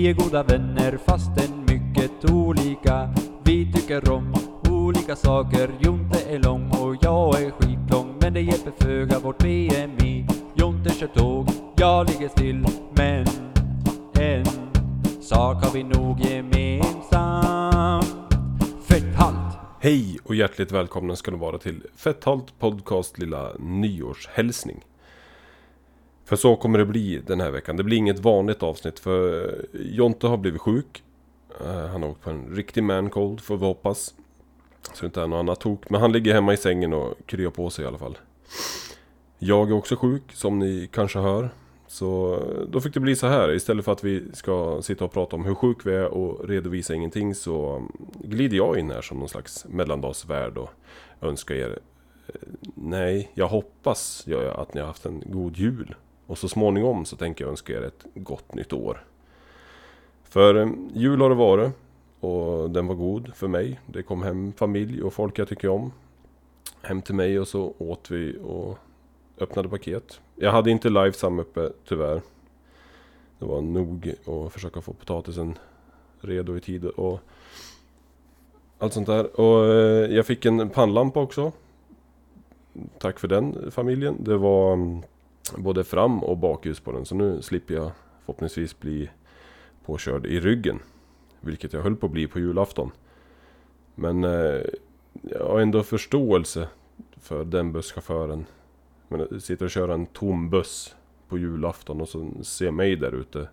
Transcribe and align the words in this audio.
Vi 0.00 0.08
är 0.08 0.12
goda 0.14 0.42
vänner 0.42 0.98
fastän 1.06 1.64
mycket 1.68 2.30
olika. 2.30 3.14
Vi 3.44 3.72
tycker 3.72 4.10
om 4.12 4.34
olika 4.70 5.16
saker. 5.16 5.70
Jonte 5.80 6.18
är 6.30 6.38
lång 6.38 6.70
och 6.70 6.96
jag 7.00 7.42
är 7.42 7.50
skitlång. 7.50 8.16
Men 8.20 8.34
det 8.34 8.40
hjälper 8.40 8.72
föga 8.84 9.18
vårt 9.18 9.38
BMI. 9.38 10.26
Jonte 10.54 10.90
kör 10.90 11.06
tåg, 11.06 11.48
jag 11.76 12.10
ligger 12.10 12.28
still. 12.28 12.66
Men 12.96 13.26
en 14.20 14.44
sak 15.22 15.64
har 15.64 15.72
vi 15.72 15.82
nog 15.82 16.20
gemensamt. 16.20 18.06
Fetthalt! 18.88 19.58
Hej 19.80 20.18
och 20.24 20.34
hjärtligt 20.34 20.72
välkomna 20.72 21.16
ska 21.16 21.30
ni 21.30 21.36
vara 21.38 21.58
till 21.58 21.82
Fetthalt 21.96 22.58
Podcast 22.58 23.18
lilla 23.18 23.52
nyårshälsning. 23.58 24.84
För 26.30 26.36
så 26.36 26.56
kommer 26.56 26.78
det 26.78 26.86
bli 26.86 27.22
den 27.26 27.40
här 27.40 27.50
veckan. 27.50 27.76
Det 27.76 27.84
blir 27.84 27.96
inget 27.96 28.18
vanligt 28.18 28.62
avsnitt 28.62 28.98
för 28.98 29.48
eh, 29.48 29.80
Jonte 29.80 30.26
har 30.26 30.36
blivit 30.36 30.60
sjuk. 30.60 31.02
Eh, 31.60 31.86
han 31.86 32.02
har 32.02 32.10
åkt 32.10 32.22
på 32.22 32.30
en 32.30 32.54
riktig 32.54 32.82
mancold 32.82 33.40
får 33.40 33.56
vi 33.56 33.64
hoppas. 33.64 34.14
Så 34.92 35.00
det 35.00 35.06
inte 35.06 35.22
är 35.22 35.26
något 35.26 35.38
annat 35.38 35.60
tok. 35.60 35.90
Men 35.90 36.00
han 36.00 36.12
ligger 36.12 36.34
hemma 36.34 36.52
i 36.52 36.56
sängen 36.56 36.92
och 36.92 37.14
kryar 37.26 37.50
på 37.50 37.70
sig 37.70 37.84
i 37.84 37.88
alla 37.88 37.98
fall. 37.98 38.18
Jag 39.38 39.70
är 39.70 39.74
också 39.74 39.96
sjuk 39.96 40.22
som 40.32 40.58
ni 40.58 40.88
kanske 40.92 41.18
hör. 41.18 41.50
Så 41.86 42.34
eh, 42.34 42.66
då 42.68 42.80
fick 42.80 42.94
det 42.94 43.00
bli 43.00 43.16
så 43.16 43.26
här. 43.26 43.52
Istället 43.52 43.84
för 43.84 43.92
att 43.92 44.04
vi 44.04 44.24
ska 44.32 44.82
sitta 44.82 45.04
och 45.04 45.12
prata 45.12 45.36
om 45.36 45.44
hur 45.44 45.54
sjuk 45.54 45.86
vi 45.86 45.94
är 45.94 46.06
och 46.06 46.48
redovisa 46.48 46.94
ingenting 46.94 47.34
så 47.34 47.76
mm, 47.76 47.92
glider 48.20 48.56
jag 48.56 48.78
in 48.78 48.90
här 48.90 49.02
som 49.02 49.18
någon 49.18 49.28
slags 49.28 49.66
mellandagsvärd 49.68 50.58
och 50.58 50.70
önskar 51.20 51.54
er 51.54 51.78
Nej, 52.74 53.30
jag 53.34 53.48
hoppas 53.48 54.22
gör 54.26 54.44
jag 54.44 54.60
att 54.60 54.74
ni 54.74 54.80
har 54.80 54.88
haft 54.88 55.06
en 55.06 55.22
god 55.26 55.56
jul. 55.56 55.94
Och 56.30 56.38
så 56.38 56.48
småningom 56.48 57.04
så 57.04 57.16
tänker 57.16 57.44
jag 57.44 57.50
önska 57.50 57.72
er 57.72 57.82
ett 57.82 58.06
gott 58.14 58.54
nytt 58.54 58.72
år. 58.72 59.04
För 60.24 60.54
eh, 60.54 60.68
jul 60.92 61.20
har 61.20 61.28
det 61.28 61.34
varit 61.34 61.72
och 62.20 62.70
den 62.70 62.86
var 62.86 62.94
god 62.94 63.34
för 63.34 63.48
mig. 63.48 63.80
Det 63.86 64.02
kom 64.02 64.22
hem 64.22 64.52
familj 64.52 65.02
och 65.02 65.12
folk 65.12 65.38
jag 65.38 65.48
tycker 65.48 65.68
om. 65.68 65.92
Hem 66.82 67.02
till 67.02 67.14
mig 67.14 67.40
och 67.40 67.48
så 67.48 67.74
åt 67.78 68.10
vi 68.10 68.38
och 68.44 68.78
öppnade 69.38 69.68
paket. 69.68 70.20
Jag 70.36 70.52
hade 70.52 70.70
inte 70.70 70.88
livesam 70.88 71.38
uppe 71.38 71.70
tyvärr. 71.88 72.22
Det 73.38 73.44
var 73.44 73.60
nog 73.60 74.14
att 74.26 74.52
försöka 74.52 74.80
få 74.80 74.92
potatisen 74.92 75.58
redo 76.20 76.56
i 76.56 76.60
tid 76.60 76.84
och 76.84 77.20
allt 78.78 78.92
sånt 78.92 79.06
där. 79.06 79.40
Och 79.40 79.66
eh, 79.66 80.16
jag 80.16 80.26
fick 80.26 80.44
en 80.44 80.70
pannlampa 80.70 81.20
också. 81.20 81.52
Tack 82.98 83.20
för 83.20 83.28
den 83.28 83.70
familjen. 83.70 84.16
Det 84.24 84.36
var 84.36 84.72
mm, 84.72 85.02
både 85.56 85.84
fram 85.84 86.22
och 86.22 86.36
bakljus 86.36 86.80
på 86.80 86.92
den. 86.92 87.04
Så 87.04 87.14
nu 87.14 87.42
slipper 87.42 87.74
jag 87.74 87.90
förhoppningsvis 88.20 88.80
bli 88.80 89.10
påkörd 89.84 90.26
i 90.26 90.40
ryggen. 90.40 90.78
Vilket 91.40 91.72
jag 91.72 91.82
höll 91.82 91.96
på 91.96 92.06
att 92.06 92.12
bli 92.12 92.26
på 92.26 92.38
julafton. 92.38 92.90
Men 93.94 94.24
eh, 94.24 94.60
jag 95.22 95.46
har 95.46 95.60
ändå 95.60 95.82
förståelse 95.82 96.68
för 97.16 97.44
den 97.44 97.72
busschauffören. 97.72 98.46
Men 99.08 99.40
att 99.40 99.42
och 99.64 99.70
kör 99.70 99.88
en 99.88 100.06
tom 100.06 100.50
buss 100.50 100.96
på 101.28 101.38
julafton 101.38 102.00
och 102.00 102.08
så 102.08 102.30
ser 102.42 102.70
mig 102.70 102.96
där 102.96 103.12
ute 103.12 103.48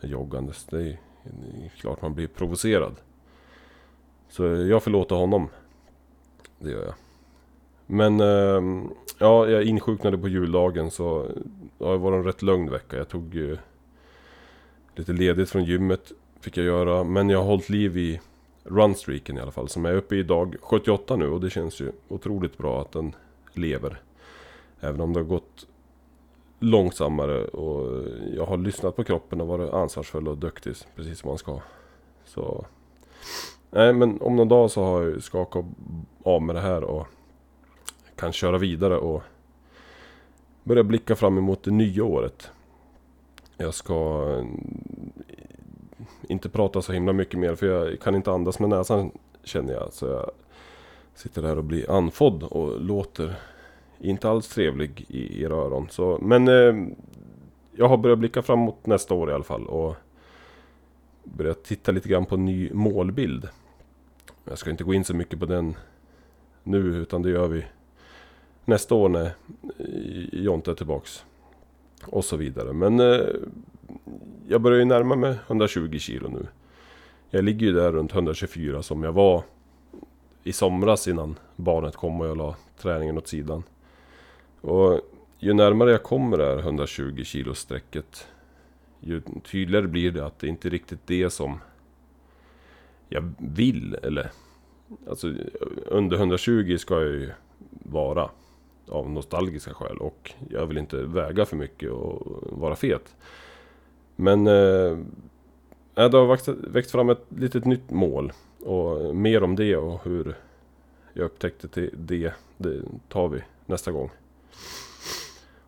joggandes. 0.00 0.64
Det 0.64 0.76
är, 0.76 1.00
det 1.22 1.64
är 1.64 1.68
klart 1.68 2.02
man 2.02 2.14
blir 2.14 2.26
provocerad. 2.26 2.94
Så 4.28 4.44
jag 4.44 4.82
förlåter 4.82 5.16
honom. 5.16 5.48
Det 6.58 6.70
gör 6.70 6.84
jag. 6.84 6.94
Men 7.86 8.20
ehm, 8.20 8.88
ja, 9.18 9.48
jag 9.48 9.64
insjuknade 9.64 10.18
på 10.18 10.28
juldagen 10.28 10.90
så 10.90 11.26
ja, 11.78 11.92
det 11.92 11.98
var 11.98 12.12
en 12.12 12.24
rätt 12.24 12.42
lugn 12.42 12.70
vecka. 12.70 12.96
Jag 12.96 13.08
tog 13.08 13.34
ju 13.34 13.56
lite 14.94 15.12
ledigt 15.12 15.50
från 15.50 15.64
gymmet. 15.64 16.12
Fick 16.40 16.56
jag 16.56 16.66
göra. 16.66 17.04
Men 17.04 17.30
jag 17.30 17.38
har 17.38 17.46
hållit 17.46 17.68
liv 17.68 17.96
i 17.96 18.20
runstreaken 18.64 19.36
i 19.36 19.40
alla 19.40 19.50
fall. 19.50 19.68
Som 19.68 19.86
är 19.86 19.94
uppe 19.94 20.16
i 20.16 20.22
dag 20.22 20.56
78 20.60 21.16
nu 21.16 21.28
och 21.28 21.40
det 21.40 21.50
känns 21.50 21.80
ju 21.80 21.92
otroligt 22.08 22.58
bra 22.58 22.80
att 22.80 22.92
den 22.92 23.14
lever. 23.52 24.00
Även 24.80 25.00
om 25.00 25.12
det 25.12 25.20
har 25.20 25.24
gått 25.24 25.66
långsammare 26.58 27.44
och 27.44 28.04
jag 28.36 28.46
har 28.46 28.56
lyssnat 28.56 28.96
på 28.96 29.04
kroppen 29.04 29.40
och 29.40 29.46
varit 29.46 29.72
ansvarsfull 29.72 30.28
och 30.28 30.38
duktig 30.38 30.74
precis 30.96 31.18
som 31.18 31.28
man 31.28 31.38
ska. 31.38 31.60
Så... 32.24 32.66
Nej 33.70 33.92
men 33.92 34.20
om 34.20 34.36
någon 34.36 34.48
dag 34.48 34.70
så 34.70 34.84
har 34.84 35.02
jag 35.02 35.22
skakat 35.22 35.64
av 36.22 36.42
med 36.42 36.54
det 36.54 36.60
här 36.60 36.84
och 36.84 37.06
kan 38.16 38.32
köra 38.32 38.58
vidare 38.58 38.96
och 38.96 39.22
börja 40.64 40.82
blicka 40.82 41.16
fram 41.16 41.38
emot 41.38 41.62
det 41.62 41.70
nya 41.70 42.04
året. 42.04 42.50
Jag 43.56 43.74
ska 43.74 44.26
mm, 44.38 45.12
inte 46.28 46.48
prata 46.48 46.82
så 46.82 46.92
himla 46.92 47.12
mycket 47.12 47.40
mer 47.40 47.54
för 47.54 47.66
jag 47.66 48.00
kan 48.00 48.14
inte 48.14 48.32
andas 48.32 48.58
med 48.58 48.68
näsan 48.68 49.10
känner 49.42 49.72
jag. 49.72 49.92
Så 49.92 50.06
jag 50.06 50.30
sitter 51.14 51.42
här 51.42 51.58
och 51.58 51.64
blir 51.64 51.90
andfådd 51.90 52.42
och 52.42 52.80
låter 52.80 53.34
inte 54.00 54.28
alls 54.28 54.48
trevlig 54.48 55.04
i 55.08 55.42
era 55.42 55.54
öron. 55.54 55.88
Så, 55.90 56.18
men 56.22 56.48
eh, 56.48 56.88
jag 57.72 57.88
har 57.88 57.96
börjat 57.96 58.18
blicka 58.18 58.42
fram 58.42 58.72
nästa 58.82 59.14
år 59.14 59.30
i 59.30 59.32
alla 59.32 59.44
fall 59.44 59.66
och 59.66 59.96
börjat 61.24 61.64
titta 61.64 61.92
lite 61.92 62.08
grann 62.08 62.26
på 62.26 62.34
en 62.34 62.44
ny 62.44 62.70
målbild. 62.72 63.48
Jag 64.44 64.58
ska 64.58 64.70
inte 64.70 64.84
gå 64.84 64.94
in 64.94 65.04
så 65.04 65.14
mycket 65.14 65.40
på 65.40 65.46
den 65.46 65.74
nu 66.62 66.78
utan 66.78 67.22
det 67.22 67.30
gör 67.30 67.48
vi 67.48 67.64
nästa 68.64 68.94
år 68.94 69.08
när 69.08 69.30
Jonte 70.32 70.70
är 70.70 70.74
tillbaks. 70.74 71.24
Och 72.06 72.24
så 72.24 72.36
vidare. 72.36 72.72
Men 72.72 73.00
eh, 73.00 73.20
jag 74.48 74.60
börjar 74.60 74.78
ju 74.78 74.84
närma 74.84 75.16
mig 75.16 75.36
120 75.46 75.98
kilo 75.98 76.28
nu. 76.28 76.46
Jag 77.30 77.44
ligger 77.44 77.66
ju 77.66 77.72
där 77.72 77.92
runt 77.92 78.12
124 78.12 78.82
som 78.82 79.02
jag 79.02 79.12
var 79.12 79.42
i 80.42 80.52
somras 80.52 81.08
innan 81.08 81.38
barnet 81.56 81.96
kom 81.96 82.20
och 82.20 82.26
jag 82.26 82.36
la 82.36 82.56
träningen 82.78 83.18
åt 83.18 83.28
sidan. 83.28 83.62
Och 84.60 85.00
ju 85.38 85.52
närmare 85.52 85.90
jag 85.90 86.02
kommer 86.02 86.38
det 86.38 86.44
här 86.44 86.58
120 86.58 87.22
kilo 87.24 87.54
strecket 87.54 88.26
ju 89.00 89.22
tydligare 89.44 89.86
blir 89.86 90.10
det 90.10 90.26
att 90.26 90.38
det 90.38 90.48
inte 90.48 90.68
är 90.68 90.70
riktigt 90.70 91.06
det 91.06 91.30
som 91.30 91.60
jag 93.08 93.32
vill. 93.38 93.94
Eller 94.02 94.30
alltså 95.08 95.34
under 95.86 96.16
120 96.16 96.76
ska 96.78 96.94
jag 96.94 97.12
ju 97.12 97.30
vara 97.70 98.30
av 98.88 99.10
nostalgiska 99.10 99.74
skäl 99.74 99.96
och 99.98 100.32
jag 100.50 100.66
vill 100.66 100.78
inte 100.78 100.96
väga 100.96 101.44
för 101.44 101.56
mycket 101.56 101.90
och 101.90 102.22
vara 102.42 102.76
fet. 102.76 103.16
Men 104.16 104.46
eh, 104.46 104.98
det 105.94 106.16
har 106.16 106.26
växt, 106.26 106.48
växt 106.48 106.90
fram 106.90 107.10
ett 107.10 107.24
litet 107.28 107.64
nytt 107.64 107.90
mål 107.90 108.32
och 108.64 109.16
mer 109.16 109.42
om 109.42 109.56
det 109.56 109.76
och 109.76 110.04
hur 110.04 110.34
jag 111.12 111.24
upptäckte 111.24 111.68
det, 111.92 112.32
det 112.56 112.82
tar 113.08 113.28
vi 113.28 113.42
nästa 113.66 113.92
gång. 113.92 114.10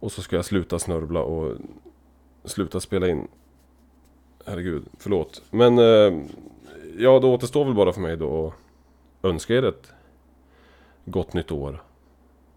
Och 0.00 0.12
så 0.12 0.22
ska 0.22 0.36
jag 0.36 0.44
sluta 0.44 0.78
snörvla 0.78 1.22
och 1.22 1.56
sluta 2.44 2.80
spela 2.80 3.08
in. 3.08 3.28
Herregud, 4.46 4.84
förlåt. 4.98 5.42
Men 5.50 5.78
eh, 5.78 6.22
ja, 6.98 7.18
då 7.18 7.34
återstår 7.34 7.64
väl 7.64 7.74
bara 7.74 7.92
för 7.92 8.00
mig 8.00 8.16
då 8.16 8.46
att 8.46 9.24
önska 9.24 9.54
er 9.54 9.62
ett 9.62 9.92
gott 11.04 11.34
nytt 11.34 11.52
år. 11.52 11.82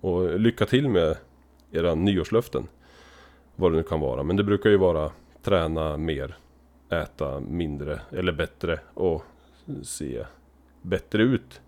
Och 0.04 0.40
lycka 0.40 0.66
till 0.66 0.90
med 0.90 1.18
era 1.72 1.96
nyårslöften. 1.96 2.68
Vad 3.56 3.72
det 3.72 3.78
nu 3.78 3.84
kan 3.84 4.00
vara. 4.00 4.24
Men 4.24 4.36
det 4.36 4.44
brukar 4.44 4.70
ju 4.70 4.78
vara 4.78 5.12
träna 5.42 5.98
mer, 5.98 6.38
äta 6.90 7.40
mindre 7.40 8.02
eller 8.12 8.32
bättre 8.32 8.80
och 8.94 9.24
se 9.84 10.26
bättre 10.82 11.24
ut. 11.24 11.62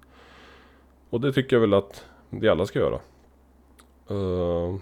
Och 1.10 1.22
det 1.22 1.34
tycker 1.34 1.56
jag 1.56 1.62
väl 1.62 1.74
att 1.74 2.06
vi 2.30 2.50
alla 2.50 2.66
ska 2.66 2.80
göra. 2.80 3.00
Uh, 4.12 4.76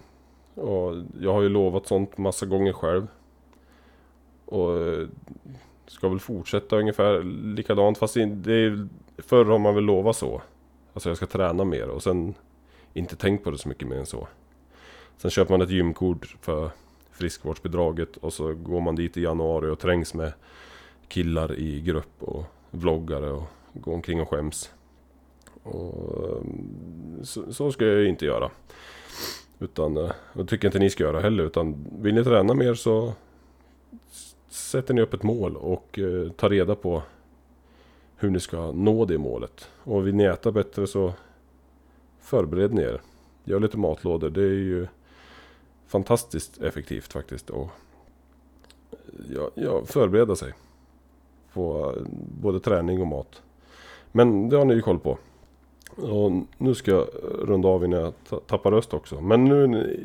och 0.55 1.03
jag 1.19 1.33
har 1.33 1.41
ju 1.41 1.49
lovat 1.49 1.87
sånt 1.87 2.17
massa 2.17 2.45
gånger 2.45 2.73
själv. 2.73 3.07
Och 4.45 4.69
uh, 4.69 5.07
ska 5.87 6.09
väl 6.09 6.19
fortsätta 6.19 6.77
ungefär 6.77 7.23
likadant. 7.55 7.97
Fast 7.97 8.13
det 8.13 8.53
är, 8.53 8.87
förr 9.17 9.45
har 9.45 9.59
man 9.59 9.75
väl 9.75 9.83
lovat 9.83 10.15
så. 10.15 10.41
Alltså 10.93 11.09
jag 11.09 11.17
ska 11.17 11.25
träna 11.25 11.63
mer 11.63 11.89
och 11.89 12.03
sen 12.03 12.35
inte 12.93 13.15
tänkt 13.15 13.43
på 13.43 13.51
det 13.51 13.57
så 13.57 13.69
mycket 13.69 13.87
mer 13.87 13.97
än 13.97 14.05
så. 14.05 14.27
Sen 15.17 15.31
köper 15.31 15.53
man 15.53 15.61
ett 15.61 15.69
gymkort 15.69 16.35
för 16.41 16.69
friskvårdsbidraget 17.11 18.17
och 18.17 18.33
så 18.33 18.53
går 18.53 18.81
man 18.81 18.95
dit 18.95 19.17
i 19.17 19.21
januari 19.21 19.69
och 19.69 19.79
trängs 19.79 20.13
med 20.13 20.33
killar 21.07 21.59
i 21.59 21.81
grupp 21.81 22.23
och 22.23 22.45
vloggare 22.71 23.31
och 23.31 23.43
går 23.73 23.93
omkring 23.93 24.21
och 24.21 24.29
skäms. 24.29 24.71
Och, 25.63 26.29
eh, 26.29 26.43
så, 27.23 27.53
så 27.53 27.71
ska 27.71 27.85
jag 27.85 27.99
ju 27.99 28.09
inte 28.09 28.25
göra. 28.25 28.51
Utan, 29.59 29.97
eh, 29.97 30.11
och 30.33 30.45
det 30.45 30.45
tycker 30.45 30.65
jag 30.65 30.69
inte 30.69 30.79
ni 30.79 30.89
ska 30.89 31.03
göra 31.03 31.19
heller. 31.19 31.43
Utan 31.43 31.85
vill 32.01 32.15
ni 32.15 32.23
träna 32.23 32.53
mer 32.53 32.73
så 32.73 33.13
sätter 34.49 34.93
ni 34.93 35.01
upp 35.01 35.13
ett 35.13 35.23
mål 35.23 35.57
och 35.57 35.99
eh, 35.99 36.31
tar 36.31 36.49
reda 36.49 36.75
på 36.75 37.03
hur 38.15 38.29
ni 38.29 38.39
ska 38.39 38.71
nå 38.71 39.05
det 39.05 39.17
målet. 39.17 39.69
Och 39.83 40.07
vill 40.07 40.15
ni 40.15 40.23
äta 40.23 40.51
bättre 40.51 40.87
så 40.87 41.13
förbered 42.23 42.73
ni 42.73 42.81
er. 42.81 43.01
Gör 43.43 43.59
lite 43.59 43.77
matlådor. 43.77 44.29
Det 44.29 44.41
är 44.41 44.47
ju 44.47 44.87
fantastiskt 45.87 46.61
effektivt 46.61 47.13
faktiskt. 47.13 47.49
Och 47.49 47.69
ja, 49.29 49.49
ja, 49.55 49.85
förbereda 49.85 50.35
sig. 50.35 50.53
på 51.53 51.93
både 52.41 52.59
träning 52.59 53.01
och 53.01 53.07
mat. 53.07 53.41
Men 54.11 54.49
det 54.49 54.57
har 54.57 54.65
ni 54.65 54.73
ju 54.73 54.81
koll 54.81 54.99
på. 54.99 55.17
Och 55.95 56.31
nu 56.57 56.75
ska 56.75 56.91
jag 56.91 57.07
runda 57.41 57.67
av 57.67 57.85
innan 57.85 57.99
jag 57.99 58.13
tappar 58.47 58.71
röst 58.71 58.93
också. 58.93 59.21
Men 59.21 59.45
nu, 59.45 59.97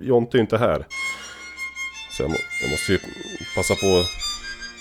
Jonte 0.00 0.38
är 0.38 0.40
inte 0.40 0.58
här. 0.58 0.86
Så 2.16 2.22
jag, 2.22 2.30
må, 2.30 2.36
jag 2.62 2.70
måste 2.70 2.92
ju 2.92 2.98
passa 3.56 3.74
på 3.74 4.02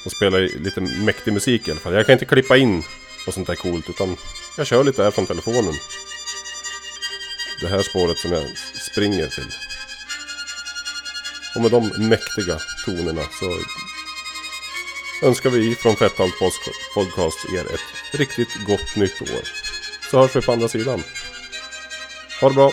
att 0.05 0.11
spela 0.11 0.37
lite 0.37 0.81
mäktig 1.05 1.33
musik 1.33 1.67
i 1.67 1.71
alla 1.71 1.79
fall. 1.79 1.93
Jag 1.93 2.05
kan 2.05 2.13
inte 2.13 2.25
klippa 2.25 2.57
in 2.57 2.81
och 3.27 3.33
sånt 3.33 3.47
där 3.47 3.55
coolt 3.55 3.89
utan 3.89 4.15
jag 4.57 4.67
kör 4.67 4.83
lite 4.83 5.03
här 5.03 5.11
från 5.11 5.25
telefonen. 5.25 5.73
Det 7.61 7.67
här 7.67 7.81
spåret 7.81 8.17
som 8.17 8.31
jag 8.31 8.57
springer 8.91 9.27
till. 9.27 9.51
Och 11.55 11.61
med 11.61 11.71
de 11.71 11.87
mäktiga 12.09 12.59
tonerna 12.85 13.21
så 13.39 13.59
önskar 15.27 15.49
vi 15.49 15.75
från 15.75 15.95
Fetthalt 15.95 16.33
Podcast 16.93 17.39
er 17.53 17.73
ett 17.73 18.19
riktigt 18.19 18.65
gott 18.67 18.95
nytt 18.95 19.21
år. 19.21 19.41
Så 20.11 20.19
hörs 20.19 20.35
vi 20.35 20.41
på 20.41 20.51
andra 20.51 20.67
sidan. 20.67 21.03
Ha 22.41 22.49
det 22.49 22.55
bra! 22.55 22.71